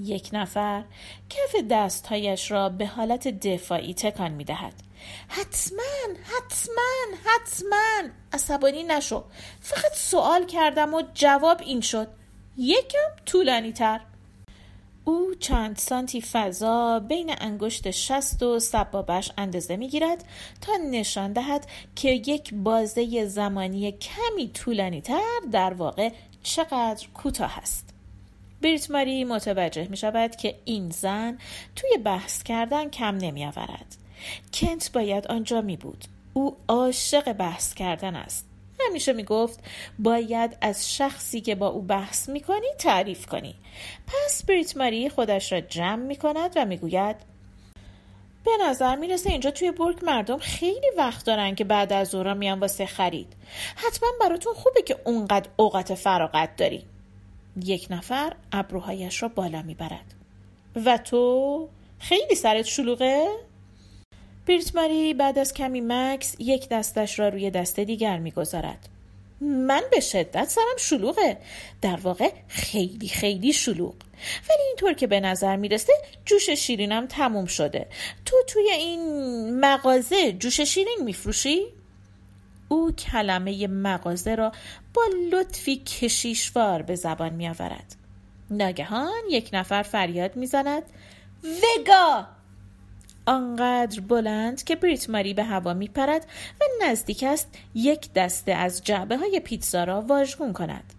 یک 0.00 0.30
نفر 0.32 0.84
کف 1.30 1.56
دستهایش 1.70 2.50
را 2.50 2.68
به 2.68 2.86
حالت 2.86 3.28
دفاعی 3.28 3.94
تکان 3.94 4.30
می 4.30 4.44
دهد 4.44 4.74
حتما 5.28 5.82
حتما 6.22 7.16
حتما 7.24 8.08
عصبانی 8.32 8.82
نشو. 8.82 9.24
فقط 9.60 9.92
سوال 9.94 10.46
کردم 10.46 10.94
و 10.94 11.02
جواب 11.14 11.60
این 11.60 11.80
شد. 11.80 12.08
یکم 12.56 13.08
طولانی 13.26 13.72
تر 13.72 14.00
او 15.04 15.34
چند 15.40 15.76
سانتی 15.76 16.20
فضا 16.20 16.98
بین 16.98 17.34
انگشت 17.40 17.90
شست 17.90 18.42
و 18.42 18.58
سبابش 18.58 19.32
اندازه 19.38 19.76
می 19.76 19.88
گیرد 19.88 20.24
تا 20.60 20.72
نشان 20.90 21.32
دهد 21.32 21.66
که 21.96 22.10
یک 22.10 22.54
بازه 22.54 23.26
زمانی 23.26 23.92
کمی 23.92 24.48
طولانی 24.48 25.00
تر 25.00 25.20
در 25.52 25.74
واقع 25.74 26.10
چقدر 26.42 27.06
کوتاه 27.14 27.58
است. 27.58 27.88
بریت 28.62 28.90
ماری 28.90 29.24
متوجه 29.24 29.88
می 29.88 29.96
شود 29.96 30.36
که 30.36 30.54
این 30.64 30.90
زن 30.90 31.38
توی 31.76 31.98
بحث 32.04 32.42
کردن 32.42 32.90
کم 32.90 33.16
نمی 33.16 33.44
آورد. 33.44 33.96
کنت 34.54 34.92
باید 34.92 35.26
آنجا 35.26 35.60
می 35.60 35.76
بود. 35.76 36.04
او 36.34 36.56
عاشق 36.68 37.32
بحث 37.32 37.74
کردن 37.74 38.16
است. 38.16 38.51
همیشه 38.88 39.12
می‌گفت 39.12 39.60
باید 39.98 40.56
از 40.60 40.94
شخصی 40.96 41.40
که 41.40 41.54
با 41.54 41.66
او 41.66 41.82
بحث 41.82 42.28
می‌کنی 42.28 42.66
تعریف 42.78 43.26
کنی. 43.26 43.54
پس 44.06 44.44
بریت 44.44 44.76
ماری 44.76 45.08
خودش 45.08 45.52
را 45.52 45.60
جمع 45.60 46.02
می‌کند 46.02 46.52
و 46.56 46.64
می‌گوید 46.64 47.16
به 48.44 48.50
نظر 48.64 48.96
می‌رسه 48.96 49.30
اینجا 49.30 49.50
توی 49.50 49.70
برگ 49.70 50.04
مردم 50.04 50.38
خیلی 50.38 50.90
وقت 50.96 51.26
دارن 51.26 51.54
که 51.54 51.64
بعد 51.64 51.92
از 51.92 52.08
ظهر 52.08 52.34
میان 52.34 52.60
واسه 52.60 52.86
خرید. 52.86 53.32
حتما 53.76 54.08
براتون 54.20 54.54
خوبه 54.54 54.82
که 54.82 54.96
اونقدر 55.04 55.48
اوقات 55.56 55.94
فراغت 55.94 56.56
داری. 56.56 56.84
یک 57.64 57.86
نفر 57.90 58.32
ابروهایش 58.52 59.22
را 59.22 59.28
بالا 59.28 59.62
می‌برد. 59.62 60.14
و 60.84 60.98
تو 60.98 61.68
خیلی 61.98 62.34
سرت 62.34 62.64
شلوغه؟ 62.64 63.26
پیرت 64.46 64.76
ماری 64.76 65.14
بعد 65.14 65.38
از 65.38 65.54
کمی 65.54 65.80
مکس 65.80 66.36
یک 66.38 66.68
دستش 66.68 67.18
را 67.18 67.28
روی 67.28 67.50
دست 67.50 67.80
دیگر 67.80 68.18
می‌گذارد. 68.18 68.88
من 69.40 69.82
به 69.90 70.00
شدت 70.00 70.48
سرم 70.48 70.76
شلوغه. 70.78 71.38
در 71.82 71.96
واقع 71.96 72.32
خیلی 72.48 73.08
خیلی 73.08 73.52
شلوغ. 73.52 73.94
ولی 74.48 74.62
اینطور 74.68 74.92
که 74.92 75.06
به 75.06 75.20
نظر 75.20 75.56
می‌رسه 75.56 75.92
جوش 76.24 76.50
شیرینم 76.50 77.06
تموم 77.06 77.46
شده. 77.46 77.86
تو 78.24 78.36
توی 78.48 78.70
این 78.70 79.60
مغازه 79.60 80.32
جوش 80.32 80.60
شیرین 80.60 80.98
میفروشی؟ 81.04 81.66
او 82.68 82.92
کلمه 82.92 83.66
مغازه 83.66 84.34
را 84.34 84.52
با 84.94 85.02
لطفی 85.32 85.76
کشیشوار 85.76 86.82
به 86.82 86.94
زبان 86.94 87.32
می 87.32 87.48
آورد. 87.48 87.96
ناگهان 88.50 89.22
یک 89.30 89.50
نفر 89.52 89.82
فریاد 89.82 90.36
می‌زند. 90.36 90.82
وگا! 91.44 92.26
آنقدر 93.26 94.00
بلند 94.00 94.64
که 94.64 94.76
بریت 94.76 95.10
ماری 95.10 95.34
به 95.34 95.44
هوا 95.44 95.74
می 95.74 95.88
پرد 95.88 96.26
و 96.60 96.64
نزدیک 96.84 97.22
است 97.22 97.48
یک 97.74 98.12
دسته 98.12 98.52
از 98.52 98.84
جعبه 98.84 99.16
های 99.16 99.40
پیتزا 99.40 99.84
را 99.84 100.00
واژگون 100.00 100.52
کند. 100.52 100.92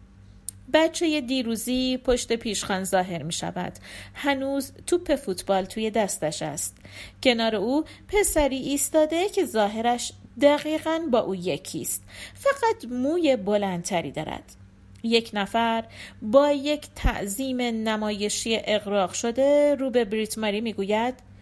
بچه 0.73 1.21
دیروزی 1.21 1.97
پشت 1.97 2.33
پیشخان 2.33 2.83
ظاهر 2.83 3.23
می 3.23 3.33
شود. 3.33 3.73
هنوز 4.13 4.71
توپ 4.87 5.15
فوتبال 5.15 5.65
توی 5.65 5.91
دستش 5.91 6.41
است. 6.41 6.77
کنار 7.23 7.55
او 7.55 7.83
پسری 8.07 8.57
ایستاده 8.57 9.29
که 9.29 9.45
ظاهرش 9.45 10.13
دقیقا 10.41 10.99
با 11.11 11.19
او 11.19 11.35
یکیست. 11.35 12.03
فقط 12.33 12.91
موی 12.91 13.35
بلندتری 13.35 14.11
دارد. 14.11 14.55
یک 15.03 15.29
نفر 15.33 15.83
با 16.21 16.51
یک 16.51 16.87
تعظیم 16.95 17.61
نمایشی 17.61 18.57
اقراق 18.65 19.13
شده 19.13 19.75
رو 19.75 19.89
به 19.89 20.05
بریت 20.05 20.37
ماری 20.37 20.61
می‌گوید 20.61 21.32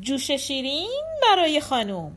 جوش 0.00 0.30
شیرین 0.30 1.02
برای 1.22 1.60
خانوم. 1.60 2.16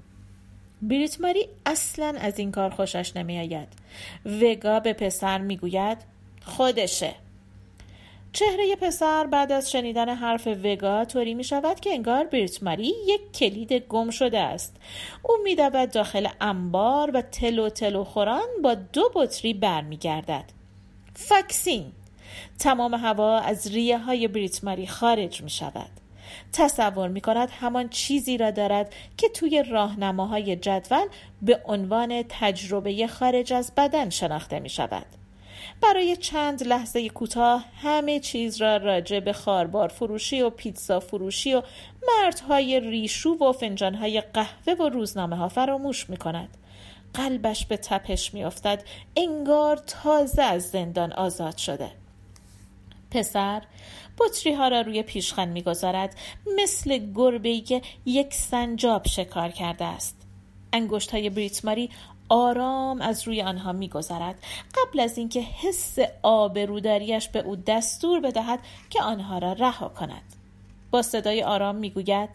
بریت 0.81 1.21
ماری 1.21 1.47
اصلا 1.65 2.15
از 2.19 2.39
این 2.39 2.51
کار 2.51 2.69
خوشش 2.69 3.15
نمیآید. 3.15 3.67
وگا 4.25 4.79
به 4.79 4.93
پسر 4.93 5.37
می‌گوید 5.37 5.97
خودشه. 6.45 7.15
چهره 8.33 8.75
پسر 8.75 9.27
بعد 9.27 9.51
از 9.51 9.71
شنیدن 9.71 10.09
حرف 10.09 10.47
وگا 10.47 11.05
طوری 11.05 11.33
می 11.33 11.43
شود 11.43 11.79
که 11.79 11.89
انگار 11.89 12.23
بریت 12.23 12.63
ماری 12.63 12.93
یک 13.07 13.31
کلید 13.31 13.73
گم 13.73 14.09
شده 14.09 14.39
است. 14.39 14.75
او 15.23 15.37
می 15.43 15.55
داخل 15.91 16.27
انبار 16.41 17.11
و 17.11 17.21
تلو 17.21 17.69
تلو 17.69 18.03
خوران 18.03 18.47
با 18.63 18.73
دو 18.73 19.11
بطری 19.15 19.53
برمیگردد. 19.53 20.45
فاکسین. 21.15 21.91
تمام 22.59 22.93
هوا 22.93 23.39
از 23.39 23.67
ریه 23.67 23.97
های 23.97 24.27
بریت 24.27 24.63
ماری 24.63 24.87
خارج 24.87 25.41
می 25.41 25.49
شود 25.49 26.02
تصور 26.53 27.07
می 27.07 27.21
کند 27.21 27.49
همان 27.49 27.89
چیزی 27.89 28.37
را 28.37 28.51
دارد 28.51 28.93
که 29.17 29.29
توی 29.29 29.63
راهنماهای 29.63 30.55
جدول 30.55 31.07
به 31.41 31.61
عنوان 31.65 32.23
تجربه 32.29 33.07
خارج 33.07 33.53
از 33.53 33.71
بدن 33.77 34.09
شناخته 34.09 34.59
می 34.59 34.69
شود. 34.69 35.05
برای 35.81 36.15
چند 36.15 36.63
لحظه 36.63 37.09
کوتاه 37.09 37.65
همه 37.81 38.19
چیز 38.19 38.61
را 38.61 38.77
راجع 38.77 39.19
به 39.19 39.33
خاربار 39.33 39.87
فروشی 39.87 40.41
و 40.41 40.49
پیتزا 40.49 40.99
فروشی 40.99 41.53
و 41.53 41.61
مردهای 42.07 42.79
ریشو 42.79 43.29
و 43.29 43.51
فنجانهای 43.51 44.21
قهوه 44.21 44.73
و 44.73 44.89
روزنامه 44.89 45.35
ها 45.35 45.49
فراموش 45.49 46.09
می 46.09 46.17
کند. 46.17 46.57
قلبش 47.13 47.65
به 47.65 47.77
تپش 47.77 48.33
می 48.33 48.43
افتد. 48.43 48.83
انگار 49.17 49.77
تازه 49.77 50.43
از 50.43 50.63
زندان 50.69 51.13
آزاد 51.13 51.57
شده. 51.57 51.91
پسر 53.11 53.61
بطری 54.19 54.53
ها 54.53 54.67
را 54.67 54.81
روی 54.81 55.03
پیشخان 55.03 55.47
می‌گذارد 55.47 56.15
مثل 56.63 57.13
گربه 57.15 57.61
که 57.61 57.81
یک 58.05 58.33
سنجاب 58.33 59.07
شکار 59.07 59.49
کرده 59.49 59.85
است. 59.85 60.17
انگشت 60.73 61.11
های 61.11 61.29
بریتماری 61.29 61.89
آرام 62.29 63.01
از 63.01 63.27
روی 63.27 63.41
آنها 63.41 63.71
میگذرد 63.71 64.43
قبل 64.75 64.99
از 64.99 65.17
اینکه 65.17 65.41
حس 65.41 65.97
آبروداریش 66.23 67.27
به 67.27 67.39
او 67.39 67.55
دستور 67.55 68.19
بدهد 68.19 68.59
که 68.89 69.03
آنها 69.03 69.37
را 69.37 69.53
رها 69.53 69.89
کند. 69.89 70.35
با 70.91 71.01
صدای 71.01 71.43
آرام 71.43 71.75
می‌گوید 71.75 72.29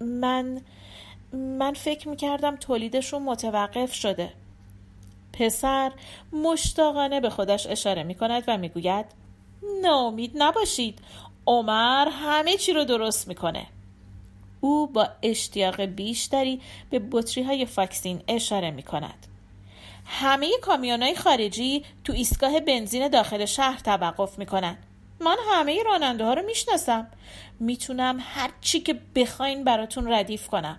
من 0.00 0.60
من 1.32 1.72
فکر 1.72 2.08
می‌کردم 2.08 2.56
تولیدشون 2.56 3.22
متوقف 3.22 3.94
شده. 3.94 4.32
پسر 5.32 5.92
مشتاقانه 6.32 7.20
به 7.20 7.30
خودش 7.30 7.66
اشاره 7.66 8.02
می‌کند 8.02 8.44
و 8.48 8.58
می‌گوید 8.58 9.06
ناامید 9.82 10.32
نباشید. 10.34 10.98
عمر 11.46 12.08
همه 12.08 12.56
چی 12.56 12.72
رو 12.72 12.84
درست 12.84 13.28
می‌کنه. 13.28 13.66
او 14.60 14.86
با 14.86 15.08
اشتیاق 15.22 15.80
بیشتری 15.80 16.60
به 16.90 17.02
بطری 17.10 17.44
های 17.44 17.66
فاکسین 17.66 18.22
اشاره 18.28 18.70
می 18.70 18.82
کند. 18.82 19.26
همه 20.06 20.50
کامیون 20.62 21.02
های 21.02 21.14
خارجی 21.14 21.84
تو 22.04 22.12
ایستگاه 22.12 22.60
بنزین 22.60 23.08
داخل 23.08 23.44
شهر 23.44 23.78
توقف 23.78 24.38
می 24.38 24.46
کنن. 24.46 24.76
من 25.20 25.36
همه 25.52 25.82
راننده 25.82 26.24
ها 26.24 26.34
رو 26.34 26.42
می‌شناسم. 26.42 27.06
می‌تونم 27.60 28.18
هر 28.20 28.50
چی 28.60 28.80
که 28.80 29.00
بخواین 29.14 29.64
براتون 29.64 30.12
ردیف 30.12 30.48
کنم. 30.48 30.78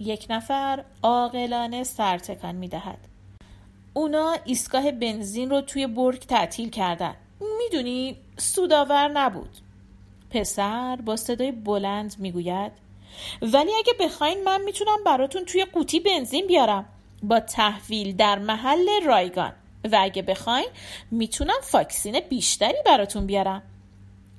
یک 0.00 0.26
نفر 0.30 0.84
عاقلانه 1.02 1.84
سرتکان 1.84 2.54
می‌دهد. 2.54 2.98
اونا 3.94 4.36
ایستگاه 4.44 4.90
بنزین 4.90 5.50
رو 5.50 5.60
توی 5.60 5.86
برگ 5.86 6.18
تعطیل 6.18 6.70
کردن. 6.70 7.14
می‌دونی 7.40 8.16
سوداور 8.36 9.08
نبود. 9.08 9.56
پسر 10.30 10.96
با 10.96 11.16
صدای 11.16 11.52
بلند 11.52 12.14
می‌گوید 12.18 12.72
ولی 13.42 13.70
اگه 13.78 13.92
بخواین 14.00 14.44
من 14.44 14.62
می‌تونم 14.62 15.04
براتون 15.06 15.44
توی 15.44 15.64
قوطی 15.64 16.00
بنزین 16.00 16.46
بیارم 16.46 16.86
با 17.22 17.40
تحویل 17.40 18.16
در 18.16 18.38
محل 18.38 18.86
رایگان. 19.06 19.52
و 19.92 19.98
اگه 20.00 20.22
بخواین 20.22 20.68
می‌تونم 21.10 21.60
فاکسین 21.62 22.20
بیشتری 22.20 22.76
براتون 22.86 23.26
بیارم. 23.26 23.62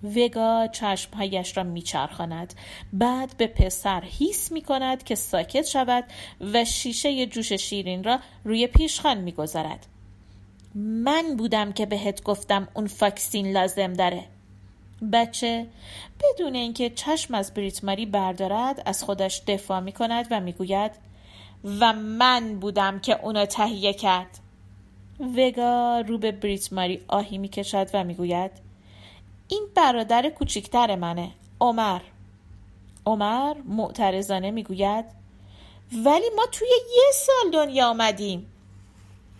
وگا 0.03 0.67
چشمهایش 0.67 1.57
را 1.57 1.63
میچرخاند. 1.63 2.53
بعد 2.93 3.37
به 3.37 3.47
پسر 3.47 4.03
هیس 4.05 4.51
می 4.51 4.61
کند 4.61 5.03
که 5.03 5.15
ساکت 5.15 5.65
شود 5.65 6.03
و 6.53 6.65
شیشه 6.65 7.25
جوش 7.25 7.53
شیرین 7.53 8.03
را 8.03 8.19
روی 8.43 8.67
پیشخان 8.67 9.17
می‌گذارد. 9.17 9.85
من 10.75 11.35
بودم 11.37 11.71
که 11.71 11.85
بهت 11.85 12.23
گفتم 12.23 12.67
اون 12.73 12.87
فاکسین 12.87 13.51
لازم 13.51 13.93
داره. 13.93 14.23
بچه 15.13 15.67
بدون 16.19 16.55
اینکه 16.55 16.89
چشم 16.89 17.33
از 17.33 17.53
بریت 17.53 17.83
ماری 17.83 18.05
بردارد 18.05 18.81
از 18.85 19.03
خودش 19.03 19.41
دفاع 19.47 19.79
می 19.79 19.91
کند 19.91 20.27
و 20.31 20.39
می‌گوید 20.39 20.91
و 21.79 21.93
من 21.93 22.59
بودم 22.59 22.99
که 22.99 23.25
اونو 23.25 23.45
تهیه 23.45 23.93
کرد. 23.93 24.39
وگا 25.37 26.03
رو 26.07 26.17
به 26.17 26.31
بریت 26.31 26.73
ماری 26.73 27.01
آهی 27.07 27.37
می 27.37 27.49
کشد 27.49 27.89
و 27.93 28.03
می‌گوید 28.03 28.51
این 29.47 29.67
برادر 29.75 30.29
کوچیکتر 30.29 30.95
منه 30.95 31.31
عمر. 31.61 32.01
عمر 33.05 33.55
معترضانه 33.65 34.51
می‌گوید 34.51 35.05
ولی 35.91 36.29
ما 36.35 36.45
توی 36.51 36.67
یه 36.95 37.11
سال 37.13 37.51
دنیا 37.51 37.89
آمدیم. 37.89 38.51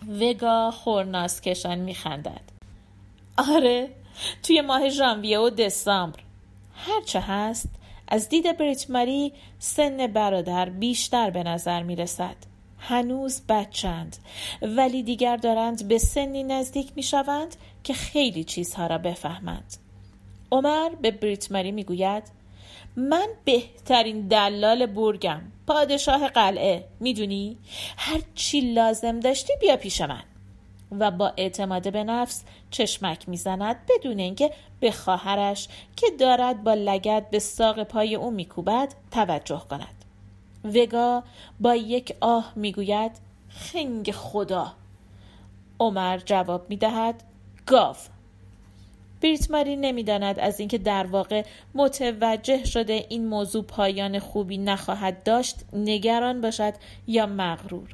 وگا 0.08 0.70
خورناس 0.70 1.40
کشان 1.40 1.78
میخندد 1.78 2.42
آره 3.38 3.88
توی 4.42 4.60
ماه 4.60 4.88
ژانویه 4.88 5.38
و 5.38 5.50
دسامبر 5.50 6.20
هرچه 6.74 7.20
هست 7.20 7.68
از 8.08 8.28
دید 8.28 8.58
بریت 8.58 8.90
ماری 8.90 9.32
سن 9.58 10.06
برادر 10.06 10.68
بیشتر 10.68 11.30
به 11.30 11.42
نظر 11.42 11.82
می 11.82 11.96
رسد. 11.96 12.36
هنوز 12.78 13.42
بچند 13.48 14.16
ولی 14.62 15.02
دیگر 15.02 15.36
دارند 15.36 15.88
به 15.88 15.98
سنی 15.98 16.44
نزدیک 16.44 16.92
می 16.96 17.02
شوند 17.02 17.56
که 17.84 17.94
خیلی 17.94 18.44
چیزها 18.44 18.86
را 18.86 18.98
بفهمند. 18.98 19.76
عمر 20.52 20.90
به 21.02 21.10
بریت 21.10 21.52
ماری 21.52 21.72
من 22.96 23.28
بهترین 23.44 24.28
دلال 24.28 24.86
برگم 24.86 25.40
پادشاه 25.66 26.28
قلعه 26.28 26.84
می‌دونی؟ 27.00 27.56
هر 27.96 28.20
چی 28.34 28.60
لازم 28.60 29.20
داشتی 29.20 29.52
بیا 29.60 29.76
پیش 29.76 30.00
من. 30.00 30.22
و 30.98 31.10
با 31.10 31.32
اعتماد 31.36 31.92
به 31.92 32.04
نفس 32.04 32.44
چشمک 32.70 33.28
می‌زند 33.28 33.76
بدون 33.88 34.18
اینکه 34.18 34.52
به 34.80 34.90
خواهرش 34.90 35.68
که 35.96 36.06
دارد 36.20 36.64
با 36.64 36.74
لگت 36.74 37.30
به 37.30 37.38
ساق 37.38 37.82
پای 37.82 38.14
او 38.14 38.30
میکوبد 38.30 38.94
توجه 39.10 39.62
کند. 39.70 40.04
وگا 40.64 41.22
با 41.60 41.74
یک 41.74 42.16
آه 42.20 42.52
می‌گوید 42.56 43.12
خنگ 43.48 44.10
خدا. 44.10 44.72
عمر 45.80 46.18
جواب 46.18 46.66
می‌دهد 46.68 47.22
گاو. 47.66 47.96
بریتماری 49.22 49.76
نمی‌داند 49.76 50.38
از 50.38 50.60
اینکه 50.60 50.78
در 50.78 51.06
واقع 51.06 51.44
متوجه 51.74 52.64
شده 52.64 53.06
این 53.08 53.28
موضوع 53.28 53.64
پایان 53.64 54.18
خوبی 54.18 54.58
نخواهد 54.58 55.22
داشت 55.22 55.56
نگران 55.72 56.40
باشد 56.40 56.74
یا 57.06 57.26
مغرور. 57.26 57.88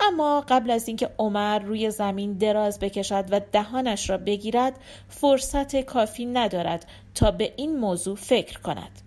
اما 0.00 0.44
قبل 0.48 0.70
از 0.70 0.88
اینکه 0.88 1.10
عمر 1.18 1.58
روی 1.58 1.90
زمین 1.90 2.32
دراز 2.32 2.78
بکشد 2.78 3.24
و 3.30 3.40
دهانش 3.52 4.10
را 4.10 4.18
بگیرد 4.18 4.78
فرصت 5.08 5.76
کافی 5.76 6.26
ندارد 6.26 6.86
تا 7.14 7.30
به 7.30 7.52
این 7.56 7.78
موضوع 7.78 8.16
فکر 8.16 8.60
کند. 8.60 9.00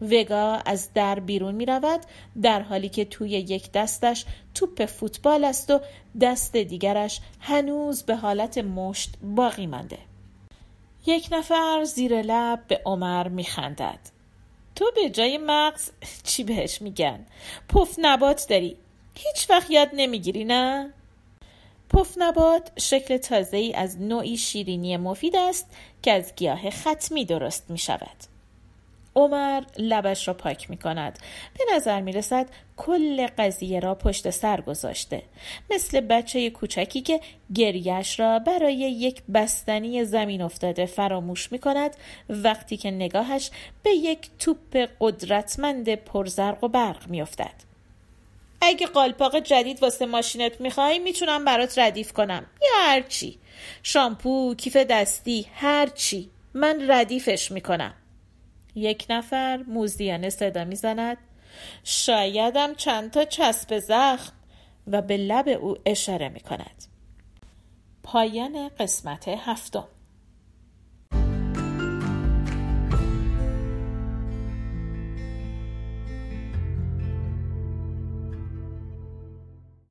وگا 0.00 0.60
از 0.66 0.92
در 0.94 1.20
بیرون 1.20 1.54
می 1.54 1.66
رود 1.66 2.00
در 2.42 2.62
حالی 2.62 2.88
که 2.88 3.04
توی 3.04 3.30
یک 3.30 3.72
دستش 3.72 4.24
توپ 4.54 4.84
فوتبال 4.84 5.44
است 5.44 5.70
و 5.70 5.80
دست 6.20 6.56
دیگرش 6.56 7.20
هنوز 7.40 8.02
به 8.02 8.16
حالت 8.16 8.58
مشت 8.58 9.14
باقی 9.22 9.66
مانده. 9.66 9.98
یک 11.06 11.28
نفر 11.32 11.84
زیر 11.84 12.22
لب 12.22 12.64
به 12.68 12.82
عمر 12.84 13.28
میخندد. 13.28 13.98
تو 14.76 14.90
به 14.94 15.10
جای 15.10 15.38
مغز 15.38 15.90
چی 16.24 16.44
بهش 16.44 16.82
میگن؟ 16.82 17.26
پف 17.68 17.94
نبات 17.98 18.46
داری. 18.48 18.76
هیچ 19.14 19.50
وقت 19.50 19.70
یاد 19.70 19.90
نمی‌گیری 19.92 20.44
نه؟ 20.44 20.92
پفنبات 21.90 22.72
شکل 22.80 23.16
تازه 23.16 23.56
ای 23.56 23.74
از 23.74 24.00
نوعی 24.00 24.36
شیرینی 24.36 24.96
مفید 24.96 25.36
است 25.36 25.66
که 26.02 26.12
از 26.12 26.34
گیاه 26.34 26.70
ختمی 26.70 27.24
درست 27.24 27.70
می 27.70 27.78
شود. 27.78 28.29
عمر 29.16 29.62
لبش 29.78 30.28
را 30.28 30.34
پاک 30.34 30.70
می 30.70 30.76
کند. 30.76 31.18
به 31.58 31.64
نظر 31.74 32.00
می 32.00 32.12
رسد 32.12 32.46
کل 32.76 33.26
قضیه 33.38 33.80
را 33.80 33.94
پشت 33.94 34.30
سر 34.30 34.60
گذاشته. 34.60 35.22
مثل 35.70 36.00
بچه 36.00 36.50
کوچکی 36.50 37.00
که 37.00 37.20
گریش 37.54 38.20
را 38.20 38.38
برای 38.38 38.74
یک 38.74 39.22
بستنی 39.34 40.04
زمین 40.04 40.42
افتاده 40.42 40.86
فراموش 40.86 41.52
می 41.52 41.58
کند 41.58 41.96
وقتی 42.28 42.76
که 42.76 42.90
نگاهش 42.90 43.50
به 43.82 43.90
یک 43.90 44.30
توپ 44.38 44.88
قدرتمند 45.00 45.94
پرزرق 45.94 46.64
و 46.64 46.68
برق 46.68 47.08
می 47.08 47.22
افتد. 47.22 47.70
اگه 48.62 48.86
قالپاق 48.86 49.38
جدید 49.38 49.82
واسه 49.82 50.06
ماشینت 50.06 50.60
می‌خوای 50.60 50.98
می‌تونم 50.98 51.44
برات 51.44 51.78
ردیف 51.78 52.12
کنم 52.12 52.46
یا 52.62 52.86
هرچی 52.86 53.38
شامپو 53.82 54.54
کیف 54.54 54.76
دستی 54.76 55.46
هرچی 55.54 56.30
من 56.54 56.90
ردیفش 56.90 57.50
می‌کنم 57.50 57.94
یک 58.74 59.06
نفر 59.10 59.64
موزیانه 59.68 60.30
صدا 60.30 60.64
می‌زند. 60.64 61.16
شایدم 61.84 62.74
چند 62.74 63.10
تا 63.10 63.24
چسب 63.24 63.78
زخم 63.78 64.32
و 64.86 65.02
به 65.02 65.16
لب 65.16 65.48
او 65.48 65.76
اشاره 65.86 66.28
می‌کند. 66.28 66.84
پایان 68.02 68.68
قسمت 68.68 69.28
هفتم. 69.28 69.88